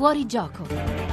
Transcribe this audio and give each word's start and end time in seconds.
Fuori 0.00 0.24
gioco. 0.24 1.10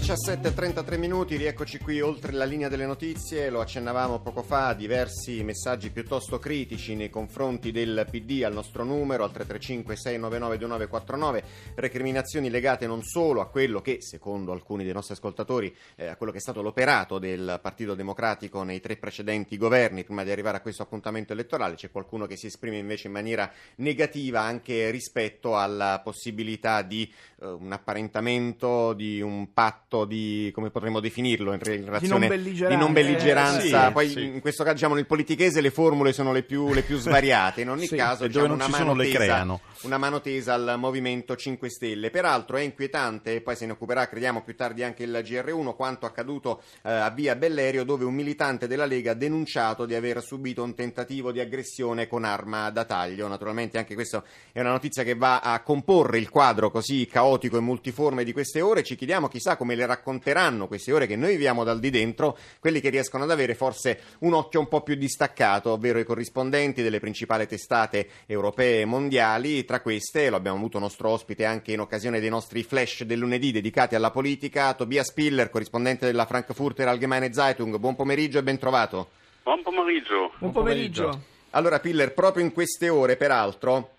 17.33 0.00 0.98
minuti, 0.98 1.36
rieccoci 1.36 1.78
qui 1.78 2.00
oltre 2.00 2.32
la 2.32 2.46
linea 2.46 2.68
delle 2.68 2.86
notizie, 2.86 3.50
lo 3.50 3.60
accennavamo 3.60 4.20
poco 4.20 4.42
fa, 4.42 4.72
diversi 4.72 5.44
messaggi 5.44 5.90
piuttosto 5.90 6.38
critici 6.38 6.94
nei 6.94 7.10
confronti 7.10 7.70
del 7.70 8.06
PD 8.10 8.42
al 8.42 8.54
nostro 8.54 8.82
numero, 8.82 9.24
al 9.24 9.30
335 9.30 9.94
699 9.96 10.56
2949, 10.56 11.44
recriminazioni 11.74 12.48
legate 12.48 12.86
non 12.86 13.02
solo 13.02 13.42
a 13.42 13.50
quello 13.50 13.82
che, 13.82 13.98
secondo 14.00 14.52
alcuni 14.52 14.84
dei 14.84 14.94
nostri 14.94 15.12
ascoltatori, 15.12 15.72
eh, 15.96 16.06
a 16.06 16.16
quello 16.16 16.32
che 16.32 16.38
è 16.38 16.40
stato 16.40 16.62
l'operato 16.62 17.18
del 17.18 17.58
Partito 17.60 17.94
Democratico 17.94 18.62
nei 18.62 18.80
tre 18.80 18.96
precedenti 18.96 19.58
governi 19.58 20.04
prima 20.04 20.24
di 20.24 20.30
arrivare 20.30 20.56
a 20.56 20.60
questo 20.62 20.82
appuntamento 20.82 21.34
elettorale, 21.34 21.74
c'è 21.74 21.90
qualcuno 21.90 22.24
che 22.24 22.38
si 22.38 22.46
esprime 22.46 22.78
invece 22.78 23.08
in 23.08 23.12
maniera 23.12 23.52
negativa 23.76 24.40
anche 24.40 24.90
rispetto 24.90 25.58
alla 25.58 26.00
possibilità 26.02 26.80
di 26.80 27.12
un 27.40 27.72
apparentamento, 27.72 28.92
di 28.92 29.20
un 29.20 29.52
patto 29.52 29.80
atto 29.90 30.04
di, 30.04 30.50
come 30.54 30.70
potremmo 30.70 31.00
definirlo, 31.00 31.52
in 31.52 31.58
relazione 31.58 32.28
di 32.28 32.58
non, 32.60 32.68
di 32.68 32.76
non 32.76 32.92
belligeranza. 32.92 33.84
Eh, 33.84 33.86
sì, 33.86 33.92
Poi 33.92 34.08
sì. 34.08 34.24
in 34.24 34.40
questo 34.40 34.62
caso 34.62 34.74
diciamo 34.76 34.94
nel 34.94 35.06
politichese 35.06 35.60
le 35.60 35.70
formule 35.70 36.12
sono 36.12 36.32
le 36.32 36.44
più, 36.44 36.72
le 36.72 36.82
più 36.82 36.96
svariate, 36.98 37.62
in 37.62 37.70
ogni 37.70 37.86
Sì, 37.86 37.96
caso 37.96 38.26
diciamo, 38.26 38.54
una, 38.54 38.64
sono 38.64 38.76
mano 38.76 38.94
le 38.94 39.10
tesa, 39.10 39.60
una 39.82 39.98
mano 39.98 40.20
tesa 40.20 40.54
al 40.54 40.74
Movimento 40.78 41.34
5 41.34 41.68
Stelle. 41.68 42.10
Peraltro 42.10 42.56
è 42.56 42.60
inquietante, 42.60 43.34
e 43.34 43.40
poi 43.40 43.56
se 43.56 43.66
ne 43.66 43.72
occuperà 43.72 44.06
crediamo 44.06 44.42
più 44.42 44.54
tardi 44.54 44.84
anche 44.84 45.02
il 45.02 45.20
GR1, 45.24 45.74
quanto 45.74 46.06
accaduto 46.06 46.62
eh, 46.82 46.90
a 46.90 47.10
Via 47.10 47.34
Bellerio 47.34 47.84
dove 47.84 48.04
un 48.04 48.14
militante 48.14 48.68
della 48.68 48.86
Lega 48.86 49.12
ha 49.12 49.14
denunciato 49.14 49.86
di 49.86 49.94
aver 49.94 50.22
subito 50.22 50.62
un 50.62 50.74
tentativo 50.74 51.32
di 51.32 51.40
aggressione 51.40 52.06
con 52.06 52.24
arma 52.24 52.70
da 52.70 52.84
taglio. 52.84 53.26
Naturalmente 53.26 53.78
anche 53.78 53.94
questa 53.94 54.22
è 54.52 54.60
una 54.60 54.70
notizia 54.70 55.02
che 55.02 55.14
va 55.14 55.40
a 55.40 55.62
comporre 55.62 56.18
il 56.18 56.28
quadro 56.28 56.70
così 56.70 57.06
caotico 57.06 57.29
e 57.38 57.60
multiforme 57.60 58.24
di 58.24 58.32
queste 58.32 58.60
ore. 58.60 58.82
Ci 58.82 58.96
chiediamo 58.96 59.28
chissà 59.28 59.56
come 59.56 59.74
le 59.74 59.86
racconteranno 59.86 60.66
queste 60.66 60.92
ore 60.92 61.06
che 61.06 61.16
noi 61.16 61.30
viviamo 61.30 61.64
dal 61.64 61.78
di 61.78 61.90
dentro, 61.90 62.36
quelli 62.58 62.80
che 62.80 62.90
riescono 62.90 63.24
ad 63.24 63.30
avere 63.30 63.54
forse 63.54 64.00
un 64.20 64.32
occhio 64.34 64.60
un 64.60 64.68
po' 64.68 64.82
più 64.82 64.94
distaccato, 64.94 65.70
ovvero 65.70 65.98
i 65.98 66.04
corrispondenti 66.04 66.82
delle 66.82 66.98
principali 66.98 67.46
testate 67.46 68.08
europee 68.26 68.80
e 68.80 68.84
mondiali. 68.84 69.64
Tra 69.64 69.80
queste 69.80 70.30
lo 70.30 70.36
abbiamo 70.36 70.56
avuto 70.56 70.78
nostro 70.78 71.10
ospite 71.10 71.44
anche 71.44 71.72
in 71.72 71.80
occasione 71.80 72.20
dei 72.20 72.30
nostri 72.30 72.62
flash 72.62 73.04
del 73.04 73.18
lunedì 73.18 73.52
dedicati 73.52 73.94
alla 73.94 74.10
politica, 74.10 74.74
Tobias 74.74 75.12
Piller, 75.12 75.50
corrispondente 75.50 76.06
della 76.06 76.26
Frankfurter 76.26 76.88
Allgemeine 76.88 77.32
Zeitung. 77.32 77.76
Buon 77.76 77.94
pomeriggio 77.94 78.38
e 78.38 78.42
ben 78.42 78.58
trovato. 78.58 79.10
Buon 79.42 79.62
pomeriggio. 79.62 80.32
Buon 80.38 80.52
pomeriggio. 80.52 81.22
Allora, 81.50 81.80
Piller, 81.80 82.12
proprio 82.12 82.44
in 82.44 82.52
queste 82.52 82.88
ore, 82.88 83.16
peraltro, 83.16 83.90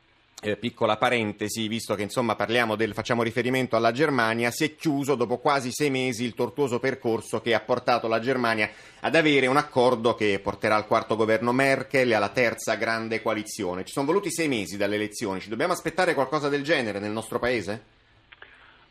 eh, 0.42 0.58
piccola 0.58 0.98
parentesi, 0.98 1.68
visto 1.68 1.94
che 1.94 2.02
insomma 2.02 2.36
parliamo 2.36 2.76
del, 2.76 2.94
facciamo 2.94 3.22
riferimento 3.22 3.76
alla 3.76 3.92
Germania, 3.92 4.50
si 4.50 4.64
è 4.64 4.76
chiuso 4.76 5.16
dopo 5.16 5.38
quasi 5.38 5.72
sei 5.72 5.92
mesi 5.92 6.24
il 6.24 6.34
tortuoso 6.34 6.80
percorso 6.80 7.42
che 7.42 7.54
ha 7.54 7.60
portato 7.60 8.08
la 8.08 8.20
Germania 8.20 8.70
ad 9.02 9.16
avere 9.16 9.46
un 9.46 9.58
accordo 9.58 10.16
che 10.16 10.40
porterà 10.42 10.76
al 10.76 10.88
quarto 10.88 11.16
governo 11.16 11.52
Merkel 11.52 12.12
e 12.12 12.16
alla 12.16 12.30
terza 12.30 12.74
grande 12.76 13.22
coalizione. 13.22 13.86
Ci 13.86 13.94
sono 13.94 14.08
voluti 14.08 14.32
sei 14.32 14.48
mesi 14.48 14.78
dalle 14.78 14.96
elezioni, 14.96 15.40
ci 15.40 15.50
dobbiamo 15.50 15.74
aspettare 15.74 16.16
qualcosa 16.16 16.50
del 16.50 16.64
genere 16.64 17.00
nel 17.00 17.12
nostro 17.12 17.38
paese? 17.38 18.00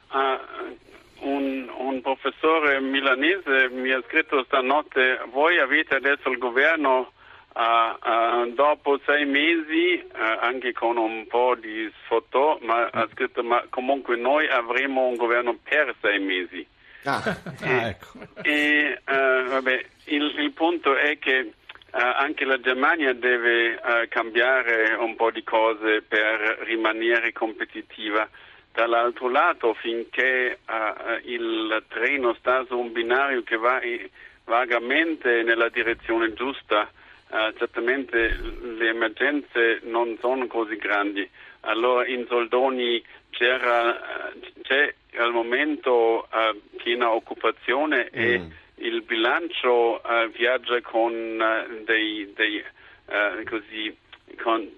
Ah, 0.09 0.41
un, 1.21 1.69
un 1.79 2.01
professore 2.01 2.81
milanese 2.81 3.69
mi 3.71 3.91
ha 3.91 4.03
scritto 4.07 4.45
stanotte, 4.45 5.21
voi 5.33 5.59
avete 5.59 5.97
adesso 5.97 6.31
il 6.31 6.39
governo 6.39 7.13
ah, 7.53 7.99
ah, 8.01 8.47
dopo 8.53 8.99
sei 9.05 9.25
mesi, 9.27 10.03
ah, 10.13 10.39
anche 10.41 10.73
con 10.73 10.97
un 10.97 11.27
po' 11.27 11.55
di 11.55 11.91
sfottò, 12.05 12.59
ma 12.63 12.89
ha 12.93 13.09
scritto, 13.13 13.43
ma 13.43 13.65
comunque 13.71 14.17
noi 14.17 14.49
avremo 14.49 15.07
un 15.07 15.17
governo 15.17 15.59
per 15.63 15.95
sei 16.01 16.19
mesi. 16.21 16.67
Ah, 17.05 17.23
Ah, 17.63 17.89
ecco. 17.89 18.13
E 18.43 19.01
eh, 19.05 19.43
vabbè, 19.47 19.85
il, 20.07 20.35
il 20.39 20.53
punto 20.53 20.97
è 20.97 21.19
che 21.19 21.39
eh, 21.39 21.53
anche 21.93 22.45
la 22.45 22.61
Germania 22.61 23.13
deve 23.15 23.81
cambiare 24.09 24.95
un 24.95 25.17
po' 25.17 25.31
di 25.31 25.43
cose 25.43 26.03
per 26.03 26.59
rimanere 26.65 27.33
competitiva. 27.33 28.29
Dall'altro 28.73 29.29
lato, 29.29 29.75
finché 29.75 30.61
il 31.25 31.83
treno 31.89 32.35
sta 32.35 32.65
su 32.67 32.79
un 32.79 32.93
binario 32.93 33.43
che 33.43 33.57
va 33.57 33.81
vagamente 34.45 35.43
nella 35.43 35.69
direzione 35.69 36.33
giusta, 36.33 36.89
eh, 37.33 37.55
certamente 37.59 38.37
le 38.77 38.89
emergenze 38.89 39.81
non 39.85 40.17
sono 40.21 40.47
così 40.47 40.77
grandi. 40.77 41.29
Allora 41.61 42.07
in 42.07 42.27
soldoni 42.29 43.03
c'era, 43.31 44.31
eh, 44.33 44.53
c'è 44.63 44.95
al 45.19 45.33
momento 45.33 46.27
eh, 46.33 46.61
piena 46.83 47.11
occupazione 47.13 48.09
e 48.11 48.39
Mm. 48.39 48.51
il 48.83 49.03
bilancio 49.03 50.03
eh, 50.03 50.29
viaggia 50.29 50.81
con 50.81 51.39
dei, 51.85 52.33
dei, 52.35 52.63
così, 53.45 53.95
con, 54.43 54.69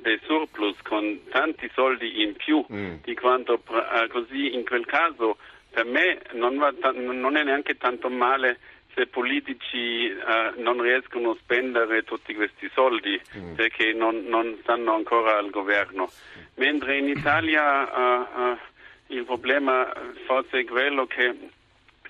dei 0.00 0.18
surplus, 0.26 0.76
con 0.82 1.20
tanti 1.30 1.70
soldi 1.72 2.22
in 2.22 2.34
più 2.34 2.64
Mm. 2.70 2.96
di 3.02 3.14
quanto 3.14 3.62
così 4.10 4.54
in 4.54 4.64
quel 4.64 4.84
caso 4.84 5.38
per 5.70 5.84
me 5.84 6.20
non, 6.32 6.56
va 6.56 6.72
non 6.92 7.36
è 7.36 7.42
neanche 7.44 7.76
tanto 7.76 8.08
male 8.10 8.58
se 8.96 9.06
politici 9.06 10.08
eh, 10.08 10.52
non 10.56 10.80
riescono 10.80 11.32
a 11.32 11.36
spendere 11.38 12.02
tutti 12.02 12.34
questi 12.34 12.70
soldi 12.72 13.20
Mm. 13.36 13.54
perché 13.54 13.92
non, 13.92 14.24
non 14.26 14.56
stanno 14.62 14.94
ancora 14.94 15.36
al 15.36 15.50
governo. 15.50 16.10
Mentre 16.54 16.96
in 16.96 17.08
Italia 17.08 18.54
eh, 18.54 18.56
il 19.08 19.24
problema 19.24 19.92
forse 20.24 20.60
è 20.60 20.64
quello 20.64 21.06
che 21.06 21.34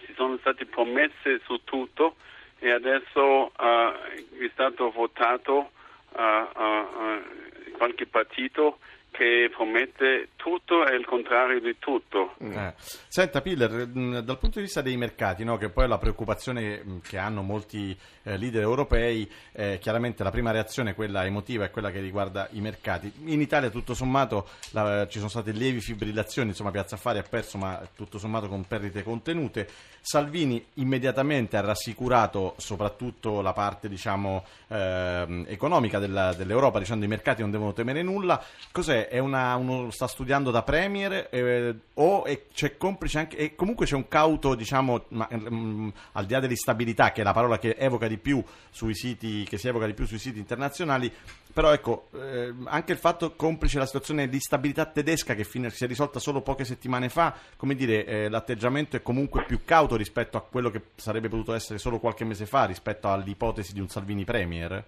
si 0.04 0.12
sono 0.14 0.36
state 0.38 0.64
promesse 0.66 1.40
su 1.44 1.60
tutto 1.64 2.14
e 2.60 2.70
adesso 2.70 3.52
è 3.56 4.48
stato 4.52 4.90
votato 4.90 5.70
qualche 7.76 8.06
partito 8.06 8.78
che 9.16 9.50
promette 9.54 10.28
tutto 10.36 10.86
e 10.86 10.94
il 10.94 11.06
contrario 11.06 11.60
di 11.60 11.76
tutto. 11.78 12.34
Eh. 12.38 12.74
Senta 12.76 13.40
Piller, 13.40 13.86
mh, 13.86 14.20
dal 14.20 14.38
punto 14.38 14.58
di 14.58 14.64
vista 14.66 14.82
dei 14.82 14.96
mercati, 14.96 15.42
no, 15.42 15.56
che 15.56 15.70
poi 15.70 15.84
è 15.84 15.86
la 15.86 15.98
preoccupazione 15.98 16.82
mh, 16.84 17.00
che 17.00 17.16
hanno 17.16 17.42
molti 17.42 17.96
eh, 18.24 18.36
leader 18.36 18.62
europei, 18.62 19.28
eh, 19.52 19.78
chiaramente 19.80 20.22
la 20.22 20.30
prima 20.30 20.50
reazione, 20.50 20.94
quella 20.94 21.24
emotiva, 21.24 21.64
è 21.64 21.70
quella 21.70 21.90
che 21.90 22.00
riguarda 22.00 22.48
i 22.52 22.60
mercati. 22.60 23.10
In 23.24 23.40
Italia 23.40 23.70
tutto 23.70 23.94
sommato 23.94 24.48
la- 24.72 25.06
ci 25.08 25.18
sono 25.18 25.30
state 25.30 25.52
lievi 25.52 25.80
fibrillazioni, 25.80 26.50
insomma 26.50 26.70
Piazza 26.70 26.96
Affari 26.96 27.18
ha 27.18 27.24
perso, 27.28 27.56
ma 27.56 27.80
tutto 27.96 28.18
sommato 28.18 28.48
con 28.48 28.66
perdite 28.66 29.02
contenute. 29.02 29.66
Salvini 30.00 30.64
immediatamente 30.74 31.56
ha 31.56 31.62
rassicurato 31.62 32.54
soprattutto 32.58 33.40
la 33.40 33.52
parte 33.52 33.88
diciamo, 33.88 34.44
ehm, 34.68 35.46
economica 35.48 35.98
della- 35.98 36.32
dell'Europa, 36.34 36.78
dicendo 36.78 37.04
i 37.04 37.08
mercati 37.08 37.40
non 37.40 37.50
devono 37.50 37.72
temere 37.72 38.02
nulla. 38.02 38.40
Cos'è? 38.70 39.05
È 39.08 39.18
una, 39.18 39.54
uno 39.56 39.90
sta 39.90 40.06
studiando 40.06 40.50
da 40.50 40.62
Premier 40.62 41.28
eh, 41.30 41.74
o 41.94 42.24
è- 42.24 42.46
c'è 42.52 42.76
complice 42.76 43.18
anche, 43.18 43.36
e 43.36 43.54
comunque 43.54 43.86
c'è 43.86 43.94
un 43.94 44.08
cauto, 44.08 44.54
diciamo, 44.54 45.04
ma, 45.08 45.28
mm, 45.32 45.88
al 46.12 46.26
di 46.26 46.32
là 46.32 46.40
dell'instabilità, 46.40 47.12
che 47.12 47.20
è 47.20 47.24
la 47.24 47.32
parola 47.32 47.58
che 47.58 47.76
evoca 47.78 48.08
di 48.08 48.18
più 48.18 48.42
sui 48.70 48.94
siti, 48.94 49.44
che 49.44 49.58
si 49.58 49.68
evoca 49.68 49.86
di 49.86 49.94
più 49.94 50.06
sui 50.06 50.18
siti 50.18 50.38
internazionali, 50.38 51.12
però 51.52 51.72
ecco, 51.72 52.08
eh, 52.14 52.52
anche 52.64 52.92
il 52.92 52.98
fatto 52.98 53.34
complice 53.34 53.78
la 53.78 53.86
situazione 53.86 54.28
di 54.28 54.38
stabilità 54.38 54.84
tedesca 54.86 55.34
che 55.34 55.44
fino- 55.44 55.70
si 55.70 55.84
è 55.84 55.86
risolta 55.86 56.18
solo 56.18 56.42
poche 56.42 56.64
settimane 56.64 57.08
fa, 57.08 57.34
come 57.56 57.74
dire, 57.74 58.04
eh, 58.04 58.28
l'atteggiamento 58.28 58.96
è 58.96 59.02
comunque 59.02 59.44
più 59.44 59.60
cauto 59.64 59.96
rispetto 59.96 60.36
a 60.36 60.42
quello 60.42 60.70
che 60.70 60.82
sarebbe 60.96 61.28
potuto 61.28 61.54
essere 61.54 61.78
solo 61.78 61.98
qualche 61.98 62.24
mese 62.24 62.46
fa, 62.46 62.64
rispetto 62.64 63.08
all'ipotesi 63.10 63.72
di 63.72 63.80
un 63.80 63.88
Salvini 63.88 64.24
Premier? 64.24 64.84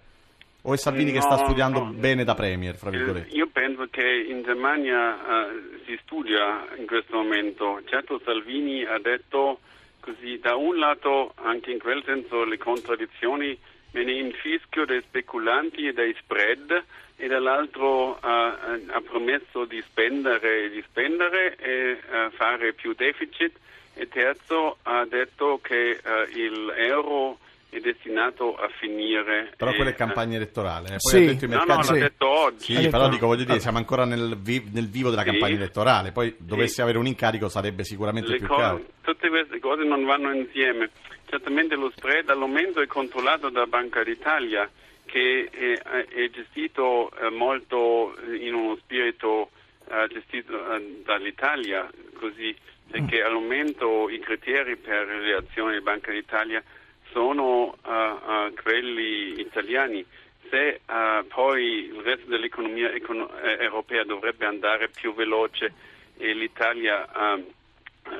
O 0.63 0.73
è 0.73 0.77
Salvini 0.77 1.11
che 1.11 1.21
sta 1.21 1.35
No, 1.37 1.43
studiando 1.45 1.79
no. 1.85 1.91
bene 1.93 2.23
da 2.23 2.35
Premier, 2.35 2.75
fra 2.75 2.89
Eh, 2.89 2.97
virgolette? 2.97 3.35
Io 3.35 3.47
penso 3.47 3.87
che 3.89 4.25
in 4.27 4.43
Germania 4.43 5.47
eh, 5.47 5.79
si 5.85 5.97
studia 6.03 6.65
in 6.77 6.85
questo 6.85 7.15
momento. 7.15 7.81
Certo 7.85 8.19
Salvini 8.23 8.83
ha 8.83 8.99
detto 8.99 9.59
così, 10.01 10.37
da 10.39 10.55
un 10.55 10.77
lato 10.77 11.33
anche 11.35 11.71
in 11.71 11.79
quel 11.79 12.03
senso 12.05 12.43
le 12.43 12.57
contraddizioni 12.57 13.57
me 13.91 14.03
ne 14.03 14.11
infischio 14.11 14.85
dei 14.85 15.01
speculanti 15.01 15.87
e 15.87 15.93
dei 15.93 16.13
spread 16.19 16.83
e 17.15 17.27
dall'altro 17.27 18.17
eh, 18.17 18.27
ha 18.27 19.01
promesso 19.03 19.65
di 19.65 19.81
spendere, 19.87 20.69
di 20.69 20.83
spendere 20.87 21.55
e 21.57 21.71
eh, 21.91 22.29
fare 22.31 22.73
più 22.73 22.93
deficit 22.93 23.53
e 23.95 24.07
terzo 24.07 24.77
ha 24.83 25.05
detto 25.05 25.59
che 25.61 25.99
il 26.33 26.73
euro 26.77 27.39
è 27.69 27.79
destinato 27.79 28.55
a 28.55 28.67
finire. 28.79 29.51
Però 29.55 29.71
E, 29.71 29.75
quella 29.75 29.91
è 29.91 29.93
eh, 29.93 29.97
campagna 29.97 30.35
elettorale. 30.37 30.95
eh. 30.95 30.97
Poi 30.97 31.13
ha 31.13 31.17
Sì. 31.17 31.25
detto 31.25 31.45
i 31.45 31.47
No, 31.47 31.57
no, 31.57 31.65
mercati... 31.65 31.87
l'ha 31.87 31.93
Sì. 31.93 31.99
detto 31.99 32.27
oggi. 32.27 32.75
Sì, 32.75 32.89
però 32.89 33.09
dico, 33.09 33.27
voglio 33.27 33.43
dire, 33.43 33.59
siamo 33.59 33.77
ancora 33.77 34.05
nel, 34.05 34.37
vi- 34.37 34.69
nel 34.73 34.89
vivo 34.89 35.09
della 35.09 35.23
Sì. 35.23 35.29
campagna 35.29 35.55
elettorale, 35.55 36.11
poi 36.11 36.35
dovesse 36.37 36.81
avere 36.81 36.97
un 36.97 37.05
incarico 37.07 37.47
sarebbe 37.49 37.83
sicuramente 37.83 38.31
Le 38.31 38.37
più 38.37 38.47
cose- 38.47 38.61
caro. 38.61 38.85
tutte 39.01 39.29
queste 39.29 39.59
cose 39.59 39.83
non 39.83 40.03
vanno 40.05 40.33
insieme. 40.33 40.89
Certamente 41.27 41.75
lo 41.75 41.91
spread 41.95 42.29
al 42.29 42.37
momento 42.39 42.81
è 42.81 42.87
controllato 42.87 43.49
da 43.49 43.65
Banca 43.67 44.03
d'Italia 44.03 44.67
che 45.05 45.49
è, 45.51 46.05
è 46.07 46.29
gestito 46.29 47.11
eh, 47.19 47.29
molto 47.29 48.15
in 48.39 48.53
uno 48.53 48.75
spirito 48.77 49.49
eh, 49.91 50.07
gestito 50.07 50.53
eh, 50.73 51.01
dall'Italia, 51.03 51.89
così 52.19 52.55
è 52.91 53.03
che 53.05 53.21
al 53.23 53.33
momento 53.33 54.07
i 54.09 54.19
criteri 54.19 54.75
per 54.75 55.07
le 55.07 55.33
azioni 55.35 55.73
di 55.75 55.81
Banca 55.81 56.11
d'Italia 56.11 56.63
sono 57.11 57.75
uh, 57.83 57.89
uh, 57.89 58.53
quelli 58.61 59.39
italiani. 59.39 60.05
Se 60.49 60.81
uh, 60.85 61.27
poi 61.27 61.85
il 61.85 62.01
resto 62.01 62.27
dell'economia 62.27 62.91
econo- 62.91 63.29
europea 63.39 64.03
dovrebbe 64.03 64.45
andare 64.45 64.89
più 64.89 65.13
veloce 65.13 65.73
e 66.17 66.33
l'Italia 66.33 67.07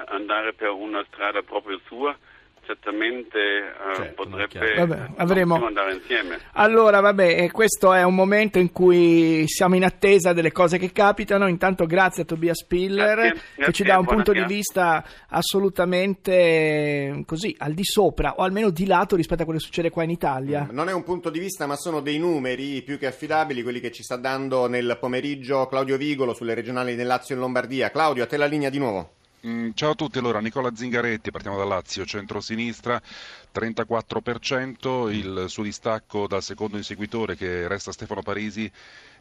andare 0.06 0.54
per 0.54 0.70
una 0.70 1.04
strada 1.12 1.42
proprio 1.42 1.80
sua, 1.88 2.18
certamente 2.70 3.40
uh, 3.40 3.96
certo, 3.96 4.28
potrebbe 4.28 4.76
vabbè, 4.76 5.10
avremo... 5.16 5.66
andare 5.66 5.96
insieme. 5.96 6.38
Allora, 6.54 7.00
vabbè, 7.00 7.50
questo 7.50 7.94
è 7.94 8.04
un 8.04 8.14
momento 8.14 8.60
in 8.60 8.72
cui 8.72 9.46
siamo 9.48 9.76
in 9.76 9.84
attesa 9.84 10.34
delle 10.34 10.52
cose 10.52 10.78
che 10.78 10.92
capitano. 10.92 11.48
Intanto 11.48 11.88
grazie 11.88 12.22
a 12.24 12.26
Tobias 12.26 12.62
Spiller 12.62 13.16
grazie, 13.16 13.32
che 13.32 13.40
grazie, 13.56 13.74
ci 13.74 13.84
dà 13.84 13.98
un 13.98 14.06
punto 14.06 14.34
di 14.34 14.44
vista 14.44 15.04
assolutamente 15.30 17.24
così, 17.26 17.56
al 17.58 17.74
di 17.74 17.84
sopra 17.84 18.36
o 18.36 18.44
almeno 18.44 18.70
di 18.70 18.86
lato 18.86 19.16
rispetto 19.16 19.42
a 19.42 19.46
quello 19.46 19.60
che 19.60 19.66
succede 19.66 19.90
qua 19.90 20.04
in 20.04 20.12
Italia. 20.12 20.68
Non 20.70 20.90
è 20.90 20.94
un 20.94 21.04
punto 21.04 21.32
di 21.32 21.40
vista, 21.40 21.66
ma 21.66 21.76
sono 21.76 22.02
dei 22.02 22.20
numeri 22.20 22.84
più 22.84 23.00
che 23.00 23.08
affidabili, 23.08 23.64
quelli 23.64 23.80
che 23.80 23.92
ci 23.92 24.04
sta 24.04 24.16
dando 24.16 24.68
nel 24.68 24.98
pomeriggio 25.00 25.66
Claudio 25.66 25.98
Vigolo 25.98 26.36
sulle 26.36 26.54
regionali 26.54 26.94
del 26.96 27.08
Lazio 27.08 27.34
e 27.36 27.40
Lombardia. 27.40 27.90
Claudio, 27.90 28.26
a 28.26 28.28
te 28.28 28.38
la 28.38 28.46
linea 28.46 28.70
di 28.70 28.78
nuovo. 28.78 29.18
Mm, 29.48 29.70
ciao 29.74 29.92
a 29.92 29.96
tutti, 29.96 30.18
allora 30.18 30.42
Nicola 30.42 30.76
Zingaretti, 30.76 31.32
partiamo 31.32 31.58
da 31.58 31.64
Lazio, 31.64 32.04
centro-sinistra, 32.04 33.02
34%, 33.54 35.10
il 35.10 35.46
suo 35.48 35.64
distacco 35.64 36.28
dal 36.28 36.44
secondo 36.44 36.76
inseguitore 36.76 37.38
che 37.38 37.66
resta 37.70 37.94
Stefano 37.94 38.22
Parisi 38.22 38.70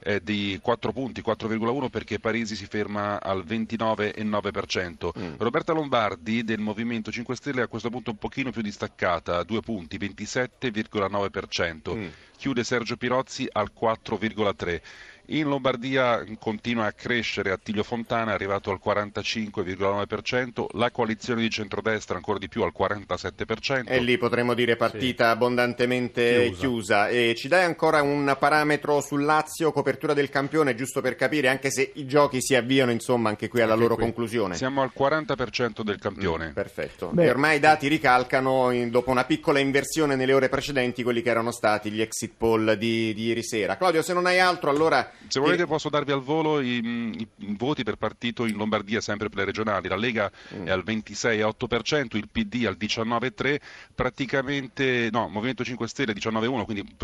è 0.01 0.19
di 0.19 0.59
4 0.61 0.93
punti, 0.93 1.23
4,1 1.25 1.89
perché 1.89 2.19
Parisi 2.19 2.57
si 2.57 2.67
ferma 2.67 3.21
al 3.23 3.45
29,9%. 3.47 5.11
Mm. 5.17 5.35
Roberta 5.39 5.73
Lombardi 5.73 6.43
del 6.43 6.59
Movimento 6.59 7.13
5 7.13 7.37
Stelle 7.37 7.63
a 7.63 7.69
questo 7.69 7.89
punto 7.89 8.11
un 8.11 8.19
pochino 8.19 8.51
più 8.51 8.63
distaccata, 8.63 9.45
2 9.45 9.61
punti, 9.61 9.99
27,9%. 9.99 11.97
Mm. 11.97 12.07
Chiude 12.37 12.65
Sergio 12.65 12.97
Pirozzi 12.97 13.49
al 13.53 13.71
4,3%. 13.73 14.81
In 15.31 15.47
Lombardia 15.47 16.25
continua 16.39 16.87
a 16.87 16.93
crescere 16.93 17.51
Attilio 17.51 17.83
Fontana, 17.83 18.31
è 18.31 18.35
arrivato 18.35 18.71
al 18.71 18.81
45,9%, 18.83 20.69
la 20.73 20.91
coalizione 20.91 21.43
di 21.43 21.51
centrodestra 21.51 22.17
ancora 22.17 22.39
di 22.39 22.49
più 22.49 22.63
al 22.63 22.73
47%. 22.75 23.89
E 23.89 23.99
lì 24.01 24.17
potremmo 24.17 24.55
dire 24.55 24.77
partita 24.77 25.25
sì. 25.25 25.31
abbondantemente 25.31 26.45
chiusa. 26.45 26.59
chiusa. 26.59 27.09
E 27.09 27.35
ci 27.37 27.49
dai 27.49 27.65
ancora 27.65 28.01
un 28.01 28.35
parametro 28.39 29.03
sul 29.03 29.25
Lazio, 29.25 29.71
copertura 29.71 30.15
del 30.15 30.31
campione, 30.31 30.75
giusto 30.75 31.03
per 31.03 31.15
capire, 31.15 31.49
anche 31.49 31.71
se 31.71 31.93
i 31.97 32.07
giochi 32.07 32.41
si 32.41 32.55
avviano 32.55 32.91
insomma 32.91 33.29
anche 33.29 33.49
qui 33.49 33.61
alla 33.61 33.73
anche 33.73 33.83
loro 33.83 33.97
qui. 33.97 34.05
conclusione. 34.05 34.55
Siamo 34.55 34.81
al 34.81 34.93
40% 34.99 35.83
del 35.83 35.99
campione. 35.99 36.49
Mm, 36.49 36.53
perfetto. 36.53 37.11
Beh. 37.13 37.25
E 37.25 37.29
ormai 37.29 37.57
i 37.57 37.61
dati 37.61 37.87
ricalcano, 37.87 38.71
in, 38.71 38.89
dopo 38.89 39.11
una 39.11 39.25
piccola 39.25 39.59
inversione 39.59 40.17
nelle 40.17 40.33
ore 40.33 40.49
precedenti, 40.49 41.03
quelli 41.03 41.21
che 41.21 41.29
erano 41.29 41.51
stati 41.51 41.91
gli 41.91 42.01
exit 42.01 42.33
poll 42.35 42.73
di, 42.77 43.13
di 43.13 43.27
ieri 43.27 43.45
sera. 43.45 43.77
Claudio, 43.77 44.01
se 44.01 44.15
non 44.15 44.25
hai 44.25 44.39
altro, 44.39 44.71
allora 44.71 45.17
se 45.27 45.41
volete 45.41 45.67
posso 45.67 45.89
darvi 45.89 46.13
al 46.13 46.23
volo 46.23 46.61
i, 46.61 46.79
i, 46.79 47.29
voti 47.57 47.83
per 47.83 47.97
partito 47.97 48.47
in 48.47 48.57
Lombardia, 48.57 49.01
sempre 49.01 49.29
per 49.29 49.39
le 49.39 49.45
regionali. 49.47 49.89
La 49.89 49.97
Lega 49.97 50.31
mm. 50.55 50.67
è 50.67 50.71
al 50.71 50.83
26,8%, 50.87 52.17
il 52.17 52.29
PD 52.31 52.65
al 52.67 52.77
19,3%, 52.79 53.57
praticamente, 53.95 55.09
no, 55.11 55.29
Movimento 55.29 55.65
5 55.65 55.89
Stelle 55.89 56.13
19,1%, 56.13 56.65
quindi 56.65 56.97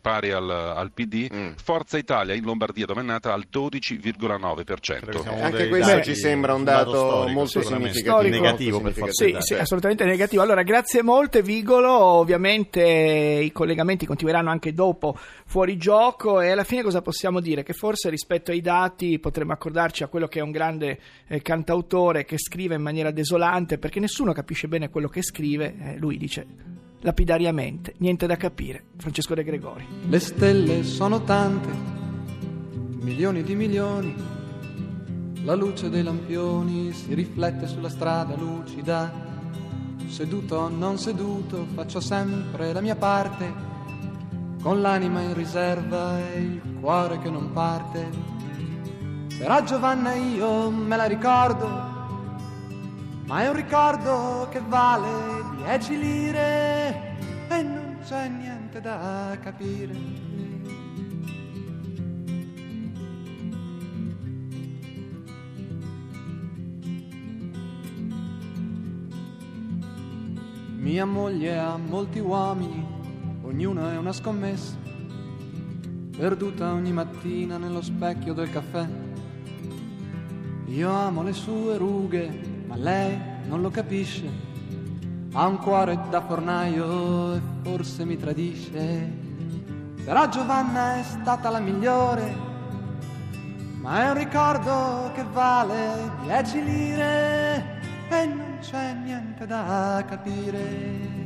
pari 0.00 0.32
al, 0.32 0.50
al 0.50 0.90
PD. 0.92 1.28
Mm. 1.32 1.52
Forza 1.62 1.98
Italia 1.98 2.34
in 2.34 2.44
Lombardia, 2.44 2.86
dove 2.86 3.00
è 3.00 3.04
nata, 3.04 3.32
al 3.32 3.46
12,9%. 3.52 5.42
Anche 5.42 5.68
questo 5.68 6.02
ci 6.02 6.14
sembra 6.14 6.54
un 6.54 6.64
dato, 6.64 6.90
storico, 6.90 7.30
molto 7.30 7.62
significativo. 7.62 8.42
Negativo 8.42 8.80
per 8.80 8.92
forza 8.92 9.24
sì, 9.24 9.36
sì, 9.40 9.54
assolutamente 9.54 10.04
negativo. 10.04 10.42
Allora, 10.42 10.62
grazie 10.62 11.02
molte 11.02 11.42
Vigolo, 11.42 11.92
ovviamente 11.92 12.82
i 12.82 13.52
collegamenti 13.52 14.06
continueranno 14.06 14.50
anche 14.50 14.72
dopo 14.72 15.16
fuori 15.44 15.76
gioco 15.76 16.40
e 16.40 16.50
alla 16.50 16.64
fine 16.64 16.82
cosa 16.82 17.02
possiamo 17.02 17.40
dire? 17.40 17.51
Dire 17.52 17.62
che 17.62 17.74
forse 17.74 18.08
rispetto 18.08 18.50
ai 18.50 18.60
dati 18.60 19.18
potremmo 19.18 19.52
accordarci 19.52 20.02
a 20.02 20.08
quello 20.08 20.26
che 20.26 20.38
è 20.38 20.42
un 20.42 20.50
grande 20.50 20.98
eh, 21.26 21.42
cantautore 21.42 22.24
che 22.24 22.38
scrive 22.38 22.74
in 22.74 22.82
maniera 22.82 23.10
desolante 23.10 23.78
perché 23.78 24.00
nessuno 24.00 24.32
capisce 24.32 24.68
bene 24.68 24.88
quello 24.88 25.08
che 25.08 25.22
scrive, 25.22 25.74
eh, 25.78 25.98
lui 25.98 26.16
dice 26.16 26.46
lapidariamente, 27.00 27.94
niente 27.98 28.26
da 28.26 28.36
capire. 28.36 28.84
Francesco 28.96 29.34
De 29.34 29.44
Gregori. 29.44 29.84
Le 30.08 30.18
stelle 30.20 30.84
sono 30.84 31.22
tante, 31.24 31.68
milioni 33.00 33.42
di 33.42 33.54
milioni, 33.54 34.14
la 35.44 35.54
luce 35.54 35.90
dei 35.90 36.02
lampioni 36.02 36.92
si 36.92 37.12
riflette 37.14 37.66
sulla 37.66 37.88
strada 37.88 38.36
lucida. 38.36 39.30
Seduto 40.06 40.56
o 40.56 40.68
non 40.68 40.98
seduto, 40.98 41.66
faccio 41.74 41.98
sempre 41.98 42.72
la 42.72 42.80
mia 42.80 42.96
parte 42.96 43.70
con 44.62 44.80
l'anima 44.80 45.22
in 45.22 45.34
riserva 45.34 46.18
e 46.18 46.40
il 46.40 46.71
cuore 46.82 47.20
che 47.20 47.30
non 47.30 47.52
parte. 47.52 48.10
Però 49.38 49.62
Giovanna 49.62 50.14
io 50.14 50.68
me 50.68 50.96
la 50.96 51.04
ricordo, 51.04 51.68
ma 53.24 53.42
è 53.42 53.48
un 53.48 53.54
ricordo 53.54 54.48
che 54.50 54.60
vale 54.66 55.44
dieci 55.56 55.96
lire 55.96 57.16
e 57.48 57.62
non 57.62 57.98
c'è 58.04 58.28
niente 58.28 58.80
da 58.80 59.38
capire. 59.40 59.94
Mia 70.78 71.04
moglie 71.04 71.58
ha 71.60 71.76
molti 71.76 72.18
uomini 72.18 72.84
ognuna 73.42 73.92
è 73.92 73.96
una 73.96 74.12
scommessa, 74.12 74.76
perduta 76.22 76.70
ogni 76.70 76.92
mattina 76.92 77.56
nello 77.56 77.82
specchio 77.82 78.32
del 78.32 78.48
caffè. 78.48 78.86
Io 80.66 80.88
amo 80.88 81.24
le 81.24 81.32
sue 81.32 81.76
rughe, 81.76 82.62
ma 82.68 82.76
lei 82.76 83.18
non 83.48 83.60
lo 83.60 83.70
capisce. 83.70 84.30
Ha 85.32 85.44
un 85.48 85.58
cuore 85.58 85.98
da 86.10 86.20
fornaio 86.20 87.34
e 87.34 87.40
forse 87.62 88.04
mi 88.04 88.16
tradisce. 88.16 89.10
Però 90.04 90.28
Giovanna 90.28 91.00
è 91.00 91.02
stata 91.02 91.50
la 91.50 91.58
migliore, 91.58 92.32
ma 93.80 94.04
è 94.04 94.10
un 94.10 94.14
ricordo 94.14 95.10
che 95.14 95.24
vale 95.32 96.08
dieci 96.22 96.62
lire 96.62 97.80
e 98.08 98.26
non 98.26 98.58
c'è 98.60 98.94
niente 98.94 99.44
da 99.44 100.04
capire. 100.06 101.21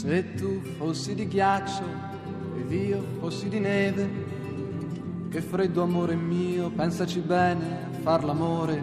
Se 0.00 0.32
tu 0.34 0.62
fossi 0.78 1.14
di 1.14 1.28
ghiaccio 1.28 1.84
ed 2.56 2.72
io 2.72 3.04
fossi 3.20 3.50
di 3.50 3.60
neve, 3.60 4.08
che 5.28 5.42
freddo 5.42 5.82
amore 5.82 6.14
mio, 6.14 6.70
pensaci 6.70 7.20
bene 7.20 7.88
a 7.92 8.00
far 8.00 8.24
l'amore. 8.24 8.82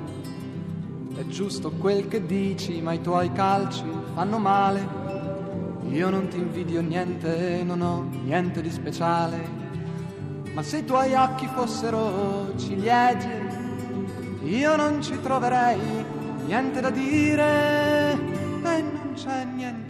È 1.15 1.25
giusto 1.25 1.71
quel 1.71 2.07
che 2.07 2.23
dici, 2.23 2.79
ma 2.81 2.93
i 2.93 3.01
tuoi 3.01 3.31
calci 3.31 3.83
fanno 4.13 4.37
male. 4.37 4.87
Io 5.89 6.07
non 6.11 6.27
ti 6.27 6.37
invidio 6.37 6.81
niente, 6.81 7.63
non 7.63 7.81
ho 7.81 8.07
niente 8.23 8.61
di 8.61 8.69
speciale. 8.69 9.39
Ma 10.53 10.61
se 10.61 10.77
i 10.77 10.85
tuoi 10.85 11.15
occhi 11.15 11.47
fossero 11.47 12.53
ciliegie, 12.57 13.41
io 14.43 14.75
non 14.75 15.01
ci 15.01 15.19
troverei 15.19 15.79
niente 16.45 16.79
da 16.79 16.91
dire 16.91 18.11
e 18.11 18.81
non 18.83 19.13
c'è 19.15 19.45
niente. 19.45 19.86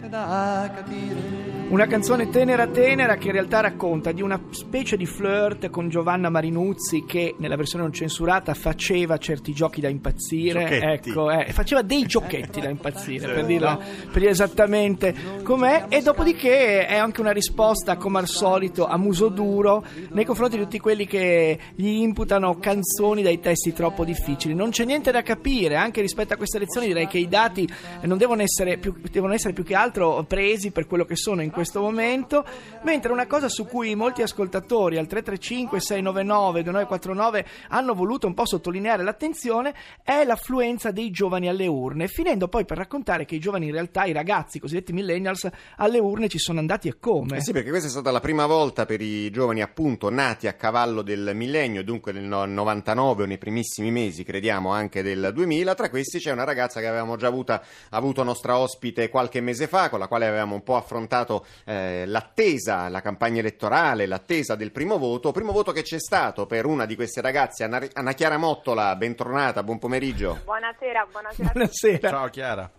Una 1.68 1.86
canzone 1.86 2.28
tenera 2.30 2.66
tenera 2.66 3.16
che 3.16 3.26
in 3.26 3.32
realtà 3.32 3.60
racconta 3.60 4.10
di 4.10 4.22
una 4.22 4.40
specie 4.50 4.96
di 4.96 5.06
flirt 5.06 5.68
con 5.68 5.88
Giovanna 5.88 6.30
Marinuzzi 6.30 7.04
che 7.06 7.34
nella 7.38 7.56
versione 7.56 7.84
non 7.84 7.92
censurata 7.92 8.54
faceva 8.54 9.18
certi 9.18 9.52
giochi 9.52 9.80
da 9.80 9.88
impazzire, 9.88 10.62
giochetti. 10.62 11.10
ecco, 11.10 11.30
eh, 11.30 11.52
faceva 11.52 11.82
dei 11.82 12.06
giochetti 12.06 12.60
da 12.60 12.68
impazzire 12.70 13.32
per, 13.32 13.44
dirla, 13.44 13.76
per 13.76 14.18
dire 14.18 14.30
esattamente 14.30 15.14
com'è 15.42 15.84
e 15.88 16.00
dopodiché 16.00 16.86
è 16.86 16.96
anche 16.96 17.20
una 17.20 17.32
risposta 17.32 17.96
come 17.96 18.18
al 18.18 18.28
solito 18.28 18.86
a 18.86 18.96
muso 18.96 19.28
duro 19.28 19.84
nei 20.10 20.24
confronti 20.24 20.56
di 20.56 20.62
tutti 20.62 20.78
quelli 20.78 21.06
che 21.06 21.58
gli 21.74 22.00
imputano 22.00 22.58
canzoni 22.58 23.22
dai 23.22 23.40
testi 23.40 23.72
troppo 23.72 24.04
difficili. 24.04 24.54
Non 24.54 24.70
c'è 24.70 24.84
niente 24.84 25.12
da 25.12 25.22
capire, 25.22 25.76
anche 25.76 26.00
rispetto 26.00 26.32
a 26.32 26.36
queste 26.36 26.58
lezioni 26.58 26.86
direi 26.86 27.06
che 27.06 27.18
i 27.18 27.28
dati 27.28 27.68
non 28.02 28.16
devono 28.16 28.40
essere 28.40 28.78
più, 28.78 28.94
devono 29.10 29.28
devono 29.28 29.34
essere 29.34 29.52
più 29.52 29.64
che 29.64 29.74
altro 29.74 29.97
presi 30.26 30.70
per 30.70 30.86
quello 30.86 31.04
che 31.04 31.16
sono 31.16 31.42
in 31.42 31.50
questo 31.50 31.80
momento, 31.80 32.44
mentre 32.82 33.12
una 33.12 33.26
cosa 33.26 33.48
su 33.48 33.66
cui 33.66 33.94
molti 33.94 34.22
ascoltatori 34.22 34.96
al 34.96 35.06
335 35.06 35.80
699 35.80 36.62
2949 36.62 37.46
hanno 37.68 37.94
voluto 37.94 38.26
un 38.26 38.34
po' 38.34 38.46
sottolineare 38.46 39.02
l'attenzione 39.02 39.74
è 40.02 40.24
l'affluenza 40.24 40.90
dei 40.90 41.10
giovani 41.10 41.48
alle 41.48 41.66
urne, 41.66 42.08
finendo 42.08 42.48
poi 42.48 42.64
per 42.64 42.76
raccontare 42.76 43.24
che 43.24 43.36
i 43.36 43.40
giovani 43.40 43.66
in 43.66 43.72
realtà, 43.72 44.04
i 44.04 44.12
ragazzi, 44.12 44.58
i 44.58 44.60
cosiddetti 44.60 44.92
millennials, 44.92 45.48
alle 45.76 45.98
urne 45.98 46.28
ci 46.28 46.38
sono 46.38 46.58
andati 46.58 46.88
e 46.88 46.98
come. 46.98 47.38
Eh 47.38 47.42
sì, 47.42 47.52
perché 47.52 47.70
questa 47.70 47.88
è 47.88 47.90
stata 47.90 48.10
la 48.10 48.20
prima 48.20 48.46
volta 48.46 48.86
per 48.86 49.00
i 49.00 49.30
giovani 49.30 49.62
appunto 49.62 50.10
nati 50.10 50.46
a 50.46 50.52
cavallo 50.54 51.02
del 51.02 51.32
millennio, 51.34 51.82
dunque 51.82 52.12
nel 52.12 52.24
no- 52.24 52.44
99 52.46 53.22
o 53.22 53.26
nei 53.26 53.38
primissimi 53.38 53.90
mesi, 53.90 54.24
crediamo, 54.24 54.72
anche 54.72 55.02
del 55.02 55.30
2000. 55.32 55.74
Tra 55.74 55.90
questi 55.90 56.18
c'è 56.18 56.32
una 56.32 56.44
ragazza 56.44 56.80
che 56.80 56.86
avevamo 56.86 57.16
già 57.16 57.26
avuta, 57.26 57.62
avuto 57.90 58.22
nostra 58.22 58.58
ospite 58.58 59.08
qualche 59.08 59.40
mese 59.40 59.66
fa, 59.66 59.87
con 59.88 59.98
la 59.98 60.08
quale 60.08 60.26
avevamo 60.26 60.54
un 60.54 60.62
po' 60.62 60.76
affrontato 60.76 61.44
eh, 61.64 62.04
l'attesa, 62.06 62.88
la 62.88 63.00
campagna 63.00 63.40
elettorale, 63.40 64.06
l'attesa 64.06 64.54
del 64.54 64.72
primo 64.72 64.98
voto. 64.98 65.32
Primo 65.32 65.52
voto 65.52 65.72
che 65.72 65.82
c'è 65.82 65.98
stato 65.98 66.46
per 66.46 66.66
una 66.66 66.86
di 66.86 66.94
queste 66.94 67.20
ragazze, 67.20 67.64
Anna, 67.64 67.80
Anna 67.92 68.12
Chiara 68.12 68.38
Mottola, 68.38 68.94
bentornata, 68.96 69.62
buon 69.62 69.78
pomeriggio. 69.78 70.40
Buonasera, 70.44 71.06
buonasera. 71.10 71.50
Buonasera. 71.52 72.08
Ciao 72.08 72.28
Chiara. 72.28 72.70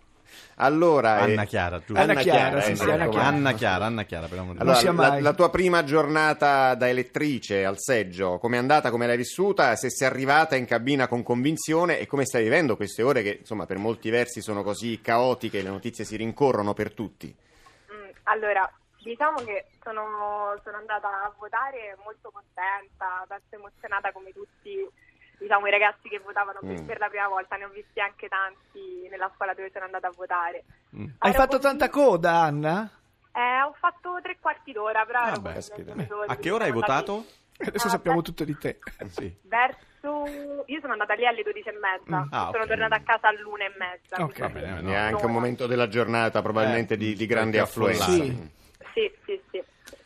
Allora, 0.62 1.20
Anna 1.20 1.44
eh, 1.44 1.46
Chiara, 1.46 1.78
giusto? 1.78 2.02
Anna 2.02 2.16
Chiara, 2.16 2.62
sì, 2.62 2.72
eh, 2.72 2.76
sì, 2.76 2.86
mi 2.86 2.92
Anna. 2.92 3.08
Chiara. 3.08 3.28
Anna 3.28 3.52
Chiara, 3.54 3.86
Anna 3.86 4.04
Chiara, 4.04 4.28
per 4.28 4.40
amore 4.40 4.60
Allora, 4.60 4.82
la, 4.82 4.92
mai. 4.92 5.22
la 5.22 5.34
tua 5.34 5.50
prima 5.50 5.84
giornata 5.86 6.76
da 6.76 6.90
elettrice 6.90 7.64
al 7.64 7.78
seggio, 7.78 8.40
come 8.40 8.58
è 8.58 8.60
andata, 8.60 8.90
come 8.92 9.08
l'hai 9.08 9.16
vissuta, 9.16 9.76
se 9.78 9.90
sei 9.90 10.08
arrivata 10.08 10.58
in 10.58 10.66
cabina 10.66 11.08
con 11.08 11.24
convinzione 11.24 12.00
e 12.00 12.08
come 12.08 12.26
stai 12.26 12.44
vivendo 12.44 12.76
queste 12.76 13.04
ore 13.04 13.24
che 13.24 13.38
insomma 13.40 13.66
per 13.66 13.78
molti 13.78 14.10
versi 14.10 14.42
sono 14.42 14.62
così 14.62 15.00
caotiche, 15.02 15.62
le 15.62 15.70
notizie 15.70 16.04
si 16.04 16.18
rincorrono 16.18 16.74
per 16.74 16.92
tutti. 16.94 17.34
Mm, 17.94 18.10
allora, 18.24 18.70
diciamo 19.02 19.38
che 19.38 19.68
sono, 19.82 20.60
sono 20.64 20.76
andata 20.76 21.08
a 21.08 21.34
votare 21.38 21.98
molto 22.04 22.32
contenta, 22.32 23.24
tanto 23.28 23.56
emozionata 23.56 24.12
come 24.12 24.32
tutti 24.34 24.76
diciamo, 25.40 25.68
i 25.68 25.72
ragazzi 25.72 26.08
che 26.10 26.20
votavano 26.20 26.60
per- 26.62 26.82
Mm. 26.82 26.86
per 26.86 27.00
la 27.00 27.08
prima 27.08 27.28
volta. 27.28 27.56
Ne 27.56 27.66
ho 27.66 27.70
visti 27.70 28.00
anche 28.00 28.28
tanti 28.28 29.08
nella 29.10 29.32
scuola 29.36 29.54
dove 29.54 29.70
sono 29.72 29.86
andata 29.86 30.08
a 30.08 30.14
votare. 30.16 30.64
Mm. 30.96 31.06
Hai 31.20 31.32
fatto 31.34 31.58
convinta- 31.60 31.68
tanta 31.70 31.90
coda, 31.90 32.32
Anna? 32.42 32.90
Eh, 33.34 33.62
ho 33.62 33.74
fatto 33.80 34.20
tre 34.22 34.38
quarti 34.40 34.72
d'ora, 34.72 35.06
però 35.06 35.42
caspita. 35.42 35.94
genitori, 35.94 36.28
A 36.30 36.36
che 36.36 36.50
ora 36.52 36.66
hai 36.66 36.72
siamo 36.72 36.84
andati 36.86 37.06
votato? 37.12 37.26
Adesso 37.62 37.88
Ah, 37.88 37.90
sappiamo 37.90 38.18
beh. 38.18 38.24
tutto 38.24 38.44
di 38.46 38.58
te. 38.58 38.80
Sì. 39.10 39.36
Verso... 39.44 40.24
Io 40.66 40.80
sono 40.80 40.94
andata 40.94 41.14
lì 41.14 41.26
alle 41.28 41.44
12 41.44 41.68
e 41.68 41.74
mezza, 41.74 42.20
Mm. 42.24 42.28
Ah, 42.32 42.50
sono 42.54 42.66
tornata 42.66 42.96
a 42.96 43.02
casa 43.02 43.28
all'una 43.28 43.66
e 43.66 43.74
mezza. 43.78 44.16
Ok. 44.24 44.34
quindi- 44.34 44.54
Va 44.54 44.60
bene, 44.60 44.82
no. 44.82 44.92
è 44.92 44.96
anche 44.96 45.26
un 45.26 45.32
momento 45.34 45.68
della 45.68 45.90
giornata 45.90 46.42
probabilmente 46.42 46.94
Eh, 46.94 46.98
di, 46.98 47.16
di 47.16 47.26
grande 47.26 47.58
perché 47.58 47.70
affluenza. 47.70 48.06
sì. 48.06 48.50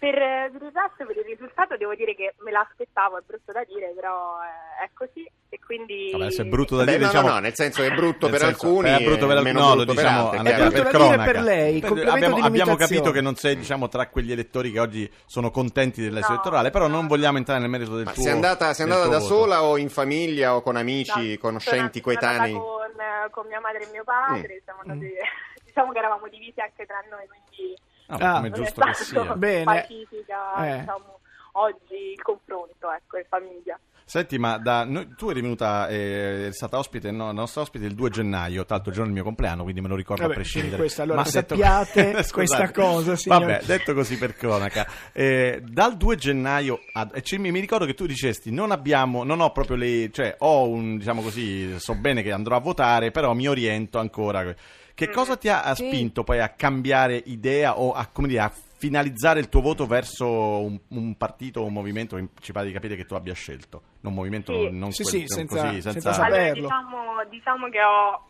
Per, 0.04 0.14
eh, 0.22 0.50
per 0.52 0.62
il 0.64 0.72
resto, 0.74 1.06
per 1.06 1.16
il 1.16 1.24
risultato, 1.24 1.78
devo 1.78 1.96
dire 1.96 2.14
che 2.14 2.34
me 2.40 2.52
l'aspettavo, 2.52 3.20
è 3.20 3.22
brutto 3.26 3.54
da 3.54 3.64
dire, 3.64 3.94
però 3.96 4.36
eh, 4.44 4.84
è 4.84 4.90
così. 4.94 5.26
E 5.48 5.60
quindi. 5.66 6.10
Vabbè, 6.12 6.26
adesso 6.26 6.42
è 6.42 6.46
brutto 6.46 6.76
da 6.76 6.84
Beh, 6.84 6.92
dire, 6.92 7.04
no, 7.04 7.10
diciamo... 7.10 7.28
no, 7.30 7.34
no, 7.36 7.40
nel 7.40 7.54
senso 7.54 7.84
è 7.84 7.92
brutto 7.94 8.28
per 8.28 8.40
senso, 8.40 8.66
alcuni, 8.68 8.90
è 8.90 9.02
brutto 9.02 9.28
per 9.28 9.38
al- 9.38 9.44
meno 9.44 9.60
no, 9.62 9.76
lo 9.76 9.86
per 9.86 9.96
diciamo 9.96 10.30
per 10.32 10.42
da 10.44 10.68
dire 10.68 10.84
cronaca. 10.90 11.24
per 11.24 11.42
lei, 11.42 11.80
Per- 11.80 11.92
abbiamo, 12.10 12.36
di 12.36 12.42
abbiamo 12.42 12.76
capito 12.76 13.12
che 13.12 13.22
non 13.22 13.36
sei 13.36 13.56
diciamo, 13.56 13.88
tra 13.88 14.08
quegli 14.10 14.32
elettori 14.34 14.72
che 14.74 14.80
oggi 14.82 15.10
sono 15.26 15.52
contenti 15.52 16.02
dell'esito 16.02 16.28
No. 16.28 16.34
elettorale, 16.34 16.70
però 16.72 16.88
non 16.88 17.08
vogliamo 17.08 17.38
entrare 17.38 17.62
nel 17.62 17.70
merito 17.70 17.96
del 17.96 18.04
Ma 18.04 18.12
tuo 18.12 18.24
sei 18.24 18.32
andata, 18.34 18.74
sei 18.74 18.84
andata 18.84 19.04
tuo 19.04 19.12
da 19.14 19.20
voto. 19.20 19.34
sola 19.34 19.64
o 19.64 19.78
in 19.78 19.90
famiglia 19.90 20.56
o 20.56 20.62
con 20.62 20.76
amici, 20.76 21.32
No, 21.34 21.38
conoscenti, 21.40 22.02
sono- 22.02 22.18
coetanei? 22.18 22.52
Con, 22.52 22.92
con 23.32 23.48
mia 23.48 23.62
madre 23.62 23.84
e 23.84 23.88
mio 23.94 24.04
padre, 24.04 24.56
Mm. 24.56 24.64
siamo 24.66 24.80
andati, 24.82 25.08
diciamo 25.64 25.92
che 25.94 25.98
eravamo 26.00 26.28
divisi 26.28 26.60
anche 26.60 26.86
tra 26.86 27.02
noi, 27.10 27.26
quindi 27.28 27.78
Ah, 28.08 28.18
Ah. 28.20 28.36
come 28.36 28.52
giusto 28.52 28.82
che 28.82 28.94
sia. 28.94 29.36
Bene. 29.36 29.64
pacifica, 29.64 30.56
Eh. 30.66 30.80
diciamo, 30.80 31.20
oggi 31.54 31.96
il 32.14 32.22
confronto, 32.22 32.92
ecco, 32.92 33.18
in 33.18 33.26
famiglia. 33.30 33.80
Senti, 34.06 34.38
ma 34.38 34.58
da, 34.58 34.84
noi- 34.84 35.08
tu 35.16 35.30
eri 35.30 35.42
venuta, 35.42 35.88
eh, 35.88 35.96
eri 36.44 36.54
stata 36.54 36.78
ospite, 36.78 37.10
no, 37.12 37.32
nostra 37.32 37.62
ospite 37.62 37.86
il 37.86 37.96
2 37.96 38.10
gennaio, 38.10 38.66
tra 38.66 38.76
l'altro 38.76 38.90
il 38.92 38.96
giorno 38.98 39.12
del 39.12 39.14
mio 39.22 39.24
compleanno, 39.24 39.64
quindi 39.64 39.82
me 39.82 39.88
lo 39.88 39.96
ricordo 39.96 40.22
Vabbè, 40.24 40.34
a 40.34 40.36
prescindere. 40.36 40.76
questa, 40.78 41.04
allora, 41.04 41.18
Ma 41.18 41.24
detto- 41.24 41.56
sappiate 41.56 42.02
Scusate. 42.24 42.32
questa 42.34 42.72
cosa, 42.72 43.16
signori. 43.16 43.46
Vabbè, 43.46 43.64
detto 43.64 43.94
così 43.94 44.18
per 44.18 44.36
cronaca, 44.36 44.86
eh, 45.14 45.62
dal 45.66 45.96
2 45.98 46.16
gennaio, 46.18 46.82
ad, 46.94 47.12
e 47.16 47.22
ci- 47.22 47.38
mi, 47.38 47.52
mi 47.52 47.60
ricordo 47.60 47.86
che 47.86 47.94
tu 47.94 48.06
dicesti, 48.06 48.52
non 48.52 48.72
abbiamo, 48.72 49.24
non 49.24 49.40
ho 49.40 49.52
proprio 49.52 49.78
le, 49.78 50.10
cioè 50.12 50.36
ho 50.40 50.68
un, 50.68 50.98
diciamo 50.98 51.22
così, 51.22 51.80
so 51.80 51.96
bene 51.96 52.22
che 52.22 52.32
andrò 52.32 52.56
a 52.58 52.60
votare, 52.60 53.10
però 53.12 53.34
mi 53.34 53.48
oriento 53.48 54.00
ancora. 54.00 54.54
Che 54.96 55.10
cosa 55.10 55.38
ti 55.38 55.50
ha, 55.50 55.64
ha 55.64 55.74
Sì. 55.74 55.88
spinto 55.88 56.24
poi 56.24 56.40
a 56.40 56.50
cambiare 56.50 57.20
idea 57.26 57.80
o 57.80 57.94
a, 57.94 58.08
come 58.12 58.28
dire, 58.28 58.42
a 58.42 58.52
finalizzare 58.88 59.40
il 59.40 59.48
tuo 59.48 59.62
voto 59.62 59.86
verso 59.88 60.28
un, 60.28 60.78
un 60.90 61.16
partito 61.16 61.62
o 61.62 61.66
un 61.66 61.72
movimento 61.72 62.18
che 62.18 62.28
ci 62.42 62.52
pare 62.52 62.66
di 62.68 62.74
capire 62.74 62.98
che 62.98 63.06
tu 63.06 63.14
abbia 63.14 63.34
scelto? 63.34 63.82
Non 64.02 64.14
movimento, 64.14 64.52
Sì. 64.52 64.70
non 64.78 64.92
Sì, 64.92 65.04
quel- 65.04 65.14
sì, 65.22 65.24
senza- 65.28 65.62
così, 65.68 65.82
senza 65.82 66.12
senza. 66.12 66.24
Allora, 66.26 66.52
diciamo, 66.52 66.98
diciamo 67.30 67.70
che 67.70 67.82
ho 67.82 68.28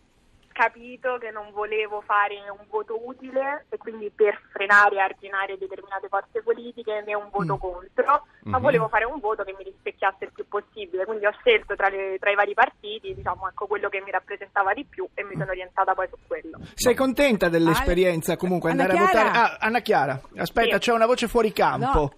capito 0.54 1.18
che 1.18 1.30
non 1.30 1.50
volevo 1.52 2.00
fare 2.06 2.36
un 2.48 2.64
voto 2.70 2.96
utile 3.04 3.66
e 3.68 3.76
quindi 3.76 4.10
per 4.14 4.40
frenare 4.52 4.94
e 4.94 5.00
arginare 5.00 5.58
determinate 5.58 6.06
forze 6.08 6.42
politiche 6.42 7.02
né 7.04 7.12
un 7.14 7.28
voto 7.30 7.56
Mm. 7.56 7.58
contro, 7.58 8.26
ma 8.44 8.56
Mhm. 8.58 8.62
volevo 8.62 8.88
fare 8.88 9.04
un 9.04 9.18
voto 9.18 9.42
che 9.42 9.52
mi 9.58 9.64
rispecchiasse 9.64 10.24
il 10.26 10.32
più 10.32 10.46
possibile. 10.46 11.04
Quindi 11.04 11.26
ho 11.26 11.32
scelto 11.40 11.74
tra, 11.74 11.88
le- 11.88 12.16
tra 12.20 12.30
i 12.30 12.36
vari 12.36 12.54
partiti, 12.54 13.12
diciamo, 13.14 13.48
ecco, 13.48 13.66
quello 13.66 13.88
che 13.88 14.00
mi 14.00 14.12
rappresentava 14.12 14.72
di 14.72 14.84
più 14.84 15.06
e 15.14 15.24
mi 15.24 15.32
sono 15.36 15.50
orientata 15.50 15.92
poi 15.92 16.06
su 16.08 16.16
quello. 16.26 16.58
Sei 16.74 16.94
contenta 16.94 17.48
dell'esperienza 17.48 18.36
comunque 18.36 18.70
Anna 18.70 18.82
andare 18.84 18.98
a 19.02 19.08
Chiara? 19.08 19.28
votare? 19.28 19.46
Ah, 19.54 19.56
Anna 19.58 19.80
Chiara, 19.80 20.20
aspetta, 20.36 20.74
Sì. 20.74 20.78
c'è 20.80 20.92
una 20.92 21.06
voce 21.06 21.26
fuori 21.28 21.52
campo. 21.52 21.84
No. 21.98 22.12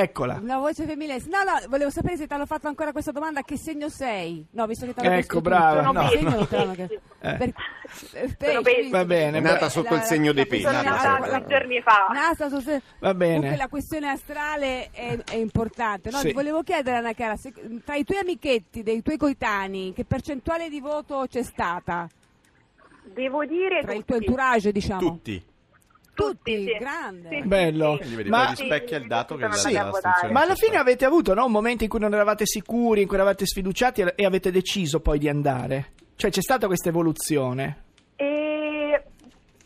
Eccola. 0.00 0.38
Una 0.40 0.58
voce 0.58 0.84
femminile. 0.84 1.20
No, 1.26 1.42
no, 1.42 1.58
volevo 1.68 1.90
sapere 1.90 2.16
se 2.16 2.28
ti 2.28 2.32
hanno 2.32 2.46
fatto 2.46 2.68
ancora 2.68 2.92
questa 2.92 3.10
domanda. 3.10 3.42
Che 3.42 3.56
segno 3.58 3.88
sei? 3.88 4.46
No, 4.52 4.66
visto 4.66 4.86
che 4.86 4.94
ti 4.94 5.00
hanno 5.00 5.08
Ecco, 5.16 5.18
chiesto 5.18 5.40
brava, 5.40 5.80
no, 5.82 6.08
Che 6.08 6.16
segno 6.18 6.30
no. 6.38 6.46
Per- 7.18 8.62
pesci. 8.62 8.90
Va 8.90 9.04
bene, 9.04 9.38
È 9.38 9.40
beh, 9.40 9.48
nata 9.50 9.68
sotto 9.68 9.94
il 9.94 10.02
segno 10.02 10.32
dei 10.32 10.46
pesci. 10.46 10.62
Sono 10.62 10.82
Nata 10.82 11.44
giorni 11.46 11.80
fa. 11.80 12.06
Nata 12.12 12.60
se- 12.60 12.82
Va 13.00 13.12
bene. 13.14 13.34
Comunque 13.34 13.56
la 13.56 13.68
questione 13.68 14.08
astrale 14.08 14.90
è, 14.92 15.18
è 15.24 15.34
importante. 15.34 16.10
No? 16.10 16.18
Sì. 16.18 16.28
Ti 16.28 16.32
volevo 16.32 16.62
chiedere, 16.62 16.98
Anna 16.98 17.12
Chiara, 17.12 17.36
se- 17.36 17.52
tra 17.84 17.96
i 17.96 18.04
tuoi 18.04 18.18
amichetti, 18.18 18.84
dei 18.84 19.02
tuoi 19.02 19.16
coetanei, 19.16 19.92
che 19.94 20.04
percentuale 20.04 20.68
di 20.68 20.78
voto 20.80 21.26
c'è 21.28 21.42
stata? 21.42 22.06
Devo 23.02 23.44
dire 23.44 23.80
Tra 23.80 23.92
il 23.94 24.04
tutti. 24.04 24.06
tuo 24.12 24.16
entourage, 24.16 24.70
diciamo. 24.70 25.00
tutti. 25.00 25.42
Tutti, 26.24 26.64
sì. 26.64 26.76
grande. 26.78 27.28
Sì, 27.28 27.42
Bello. 27.46 27.98
sì, 28.02 28.14
vedi, 28.16 28.28
Ma- 28.28 28.48
rispecchia 28.48 28.96
il 28.98 29.06
dato 29.06 29.36
che 29.36 29.48
Sono 29.52 29.72
la, 29.72 30.30
Ma 30.30 30.42
alla 30.42 30.54
fine 30.56 30.76
avete 30.76 31.04
avuto 31.04 31.32
no, 31.34 31.46
momenti 31.48 31.84
in 31.84 31.90
cui 31.90 32.00
non 32.00 32.12
eravate 32.12 32.44
sicuri, 32.44 33.02
in 33.02 33.06
cui 33.06 33.16
eravate 33.16 33.46
sfiduciati 33.46 34.02
e 34.14 34.24
avete 34.24 34.50
deciso 34.50 35.00
poi 35.00 35.18
di 35.18 35.28
andare? 35.28 35.92
Cioè 36.16 36.30
c'è 36.30 36.42
stata 36.42 36.66
questa 36.66 36.88
evoluzione? 36.88 37.84
E 38.16 39.02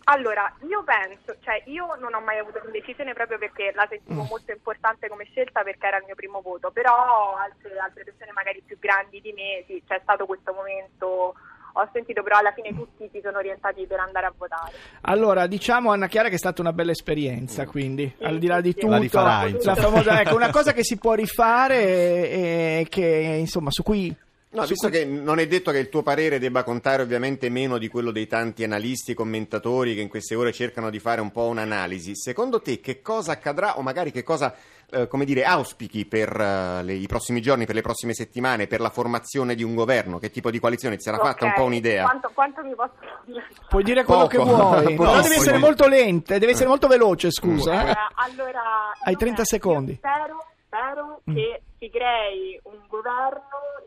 allora, 0.05 0.53
io 0.69 0.83
penso, 0.85 1.37
cioè 1.43 1.63
io 1.67 1.95
non 1.99 2.13
ho 2.13 2.21
mai 2.21 2.39
avuto 2.39 2.61
indecisione 2.65 3.15
proprio 3.15 3.39
perché 3.39 3.73
la 3.75 3.85
Mm. 3.85 3.89
sentivo 3.89 4.23
molto 4.25 4.53
importante 4.53 5.09
come 5.09 5.25
scelta 5.25 5.63
perché 5.63 5.87
era 5.87 5.97
il 5.99 6.05
mio 6.05 6.15
primo 6.15 6.43
voto, 6.43 6.71
però 6.71 7.35
altre, 7.37 7.79
altre 7.79 8.05
persone 8.05 8.33
magari 8.33 8.63
più 8.67 8.79
grandi 8.79 9.21
di 9.21 9.33
me, 9.33 9.65
sì, 9.67 9.83
c'è 9.87 9.99
stato 10.03 10.27
questo 10.27 10.53
momento, 10.53 11.35
ho 11.75 11.89
sentito 11.93 12.23
però 12.23 12.39
alla 12.39 12.53
fine 12.53 12.75
tutti 12.75 13.09
si 13.13 13.21
sono 13.23 13.39
orientati 13.39 13.87
per 13.87 14.01
andare 14.01 14.27
a 14.27 14.33
votare. 14.37 14.73
Allora, 15.03 15.47
diciamo 15.47 15.91
Anna 15.91 16.07
Chiara 16.07 16.29
che 16.29 16.35
è 16.35 16.39
stata 16.39 16.61
una 16.61 16.73
bella 16.73 16.91
esperienza, 16.91 17.67
quindi. 17.67 18.13
Sì, 18.17 18.25
al 18.25 18.39
di 18.39 18.47
là 18.47 18.61
di 18.61 18.73
sì, 18.73 18.81
tutto, 18.81 18.93
La 18.93 18.99
rifarai, 18.99 19.57
la 19.63 19.75
famosa, 19.75 20.21
ecco, 20.21 20.35
una 20.35 20.51
cosa 20.51 20.73
che 20.75 20.85
si 20.85 20.97
può 20.97 21.15
rifare 21.15 21.83
e, 21.83 22.81
e 22.81 22.87
che 22.89 23.37
insomma 23.39 23.71
su 23.71 23.83
cui 23.83 24.15
No, 24.55 24.67
visto 24.67 24.91
che 24.91 25.07
non 25.07 25.39
è 25.39 25.47
detto 25.47 25.71
che 25.71 25.79
il 25.79 25.89
tuo 25.89 26.03
parere 26.03 26.39
debba 26.39 26.63
contare 26.63 27.01
ovviamente 27.01 27.49
meno 27.49 27.79
di 27.79 27.89
quello 27.89 28.11
dei 28.11 28.27
tanti 28.27 28.63
analisti 28.65 29.13
e 29.13 29.15
commentatori 29.15 29.95
che 29.95 30.03
in 30.03 30.11
queste 30.11 30.35
ore 30.35 30.53
cercano 30.53 30.91
di 30.91 30.99
fare 30.99 31.23
un 31.23 31.31
po' 31.31 31.47
un'analisi, 31.47 32.15
secondo 32.15 32.61
te 32.61 32.79
che 32.79 33.01
cosa 33.01 33.33
accadrà 33.33 33.79
o 33.79 33.81
magari 33.81 34.11
che 34.11 34.23
cosa, 34.23 34.55
eh, 34.93 35.09
come 35.09 35.25
dire, 35.25 35.45
auspichi 35.45 36.05
per 36.07 36.29
eh, 36.39 36.83
le- 36.83 36.93
i 36.93 37.07
prossimi 37.07 37.41
giorni, 37.41 37.65
per 37.67 37.75
le 37.75 37.81
prossime 37.81 38.13
settimane, 38.15 38.67
per 38.67 38.81
la 38.81 38.91
formazione 38.91 39.55
di 39.55 39.63
un 39.63 39.75
governo? 39.75 40.19
Che 40.19 40.31
tipo 40.31 40.51
di 40.51 40.59
coalizione? 40.61 40.97
Ti 40.97 41.03
sarà 41.03 41.19
fatta 41.19 41.47
un 41.47 41.53
po' 41.55 41.65
un'idea? 41.65 42.05
Quanto, 42.05 42.31
quanto 42.35 42.63
mi 42.63 42.75
posso 42.75 42.93
dire? 43.25 43.45
puoi 43.69 43.83
dire 43.83 44.05
quello 44.05 44.27
Poco. 44.27 44.31
che 44.45 44.51
vuoi, 44.51 44.95
però 44.95 45.21
devi 45.21 45.35
essere 45.35 45.59
molto 45.59 45.87
lenta, 45.87 46.39
deve 46.39 46.53
essere 46.53 46.69
molto 46.69 46.87
veloce, 46.89 47.31
scusa. 47.31 47.73
eh. 47.73 47.77
Allora, 47.77 48.09
allora, 48.17 48.61
Hai 49.05 49.13
io 49.13 49.19
30 49.19 49.37
penso- 49.37 49.45
secondi. 49.45 49.95
Spero, 49.97 50.45
spero 50.67 51.21
Mm. 51.31 51.35
che 51.35 51.63
si 51.79 51.91
crei 51.91 52.61
un 52.65 52.79
governo 52.89 53.41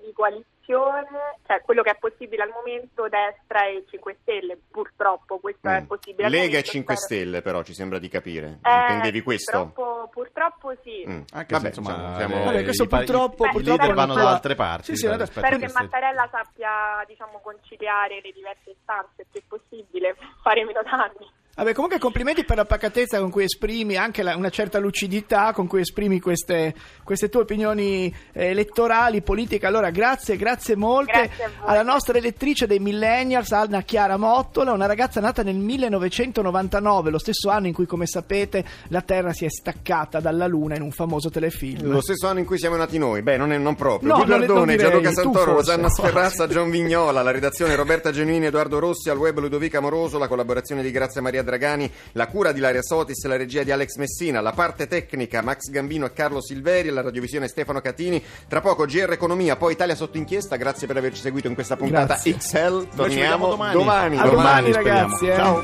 di 0.06 0.12
coalizione, 0.14 0.46
cioè 0.66 1.62
quello 1.62 1.82
che 1.84 1.92
è 1.92 1.98
possibile 1.98 2.44
al 2.44 2.50
momento 2.54 3.08
destra 3.08 3.66
e 3.68 3.86
5 3.90 4.18
Stelle, 4.22 4.58
purtroppo 4.72 5.38
questo 5.40 5.68
è 5.70 5.82
Mm. 5.82 5.86
possibile. 5.86 6.26
al 6.26 6.32
Lega 6.32 6.44
e 6.44 6.48
momento, 6.48 6.70
5 6.72 6.96
spero. 6.96 7.20
Stelle 7.22 7.42
però 7.42 7.64
ci 7.64 7.74
sembra 7.74 8.00
di 8.00 8.08
capire. 8.10 8.60
Eh, 8.64 8.72
Intendevi 8.82 9.22
questo? 9.22 9.72
Purtroppo, 9.74 10.10
purtroppo 10.12 10.74
sì. 10.84 11.04
Mm. 11.08 11.22
Anche 11.34 11.54
Vabbè, 11.54 11.72
se, 11.72 11.80
insomma, 11.80 11.92
insomma, 11.96 12.16
siamo- 12.18 12.44
Vabbè, 12.46 12.64
questo 12.64 12.88
purtroppo- 12.88 13.46
i 13.46 13.50
purtroppo 13.52 13.78
leader 13.82 13.94
vanno 13.96 14.14
da 14.16 14.30
altre 14.30 14.56
parti. 14.56 14.84
Sì, 14.86 14.96
sì, 14.96 15.26
Spero 15.26 15.58
che 15.58 15.72
Mattarella 15.72 16.28
sappia 16.32 17.04
diciamo, 17.08 17.40
conciliare 17.44 18.22
le 18.22 18.32
diverse 18.32 18.72
istanze 18.72 19.22
il 19.22 19.28
più 19.32 19.42
possibile, 19.48 20.16
fare 20.42 20.64
meno 20.66 20.82
danni. 20.84 21.30
Vabbè, 21.56 21.74
comunque 21.74 22.00
complimenti 22.00 22.44
per 22.44 22.58
la 22.58 22.66
pacatezza 22.66 23.18
con 23.20 23.30
cui 23.30 23.46
esprimi, 23.46 23.96
anche 23.96 24.24
la- 24.24 24.36
una 24.36 24.50
certa 24.50 24.78
lucidità 24.78 25.54
con 25.54 25.68
cui 25.68 25.80
esprimi 25.82 26.20
queste, 26.20 26.74
queste 27.04 27.30
tue 27.30 27.42
opinioni 27.44 28.14
eh, 28.34 28.48
elettorali, 28.48 29.22
politiche. 29.22 29.66
Allora, 29.66 29.90
grazie, 29.90 30.36
grazie 30.36 30.76
molte 30.76 31.14
Grazie 31.14 31.50
alla 31.64 31.82
nostra 31.82 32.18
elettrice 32.18 32.68
dei 32.68 32.80
millennials, 32.80 33.54
Anna 33.54 33.84
Chiara 33.84 34.18
Mottola, 34.18 34.74
una 34.74 34.86
ragazza 34.86 35.22
nata 35.22 35.44
nel 35.44 35.56
1999, 35.56 37.10
lo 37.10 37.18
stesso 37.20 37.50
anno 37.50 37.68
in 37.68 37.74
cui, 37.74 37.86
come 37.86 38.06
sapete, 38.06 38.66
la 38.90 39.02
Terra 39.02 39.32
si 39.32 39.46
è 39.46 39.50
staccata 39.50 40.20
dalla 40.20 40.48
Luna 40.48 40.76
in 40.76 40.82
un 40.82 40.92
famoso 40.92 41.30
telefilm. 41.30 41.90
Lo 41.90 42.02
stesso 42.02 42.28
anno 42.28 42.40
in 42.40 42.46
cui 42.46 42.58
siamo 42.60 42.76
nati 42.76 42.98
noi, 42.98 43.22
beh, 43.22 43.38
non, 43.38 43.54
è, 43.54 43.58
non 43.58 43.76
proprio. 43.76 44.10
No, 44.10 44.16
Guido 44.16 44.32
non- 44.32 44.40
non 44.42 44.50
Ardone, 44.52 44.76
direi, 44.76 44.90
Gianluca 44.92 45.12
Santoro, 45.14 45.38
forse. 45.54 45.54
Rosanna 45.72 45.90
Sferrazza, 45.90 46.48
John 46.48 46.70
Vignola, 46.70 47.22
la 47.22 47.32
redazione 47.32 47.76
Roberta 47.76 48.12
Genuini, 48.12 48.48
Edoardo 48.48 48.80
Rossi, 48.80 49.10
al 49.10 49.18
web 49.18 49.40
Ludovica 49.40 49.80
Moroso, 49.80 50.18
la 50.18 50.28
collaborazione 50.28 50.82
di 50.82 50.92
Grazia 50.92 51.22
Maria 51.22 51.44
Dragani, 51.46 51.90
la 52.12 52.28
cura 52.28 52.52
di 52.52 52.60
Laria 52.60 52.82
Sotis, 52.82 53.24
la 53.26 53.38
regia 53.38 53.64
di 53.64 53.72
Alex 53.72 53.96
Messina, 53.96 54.42
la 54.42 54.52
parte 54.52 54.88
tecnica 54.88 55.42
Max 55.42 55.70
Gambino 55.70 56.06
e 56.06 56.12
Carlo 56.12 56.42
Silveri, 56.42 56.90
la 56.90 57.02
radiovisione 57.02 57.48
Stefano 57.48 57.80
Catini. 57.80 58.22
Tra 58.50 58.60
poco 58.60 58.84
GR 58.86 59.12
Economia, 59.14 59.56
poi 59.56 59.72
Italia 59.74 59.96
sotto 59.96 60.18
inchiesta. 60.18 60.58
Grazie 60.58 60.88
per 60.88 60.98
averci 60.98 61.22
seguito 61.22 61.48
in 61.48 61.54
questa 61.54 61.78
puntata 61.78 62.06
Grazie. 62.16 62.36
XL. 62.36 62.88
Torniamo 62.96 63.48
domani. 63.48 63.74
domani. 63.74 64.18
A 64.18 64.24
domani, 64.28 64.72
speriamo. 64.74 65.00
ragazzi. 65.00 65.28
eh. 65.28 65.36
Ciao. 65.36 65.64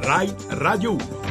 Rai 0.00 0.34
Radio 0.50 0.92
1. 0.92 1.25